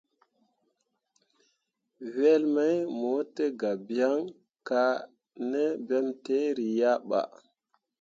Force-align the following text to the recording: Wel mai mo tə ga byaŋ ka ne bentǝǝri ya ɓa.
Wel 2.15 2.43
mai 2.55 2.77
mo 2.99 3.13
tə 3.35 3.45
ga 3.59 3.71
byaŋ 3.87 4.19
ka 4.67 4.83
ne 5.51 5.63
bentǝǝri 5.87 6.65
ya 6.79 6.91
ɓa. 7.09 7.21